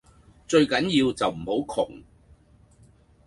[0.47, 2.01] 最緊要就唔好窮